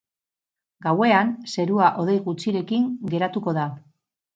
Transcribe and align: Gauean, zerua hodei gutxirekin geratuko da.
Gauean, 0.85 1.29
zerua 1.57 1.93
hodei 2.03 2.19
gutxirekin 2.27 2.93
geratuko 3.17 3.61
da. 3.65 3.73